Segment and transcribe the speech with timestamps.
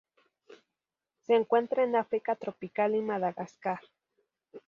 [1.27, 3.79] Se encuentra en África tropical y Madagascar.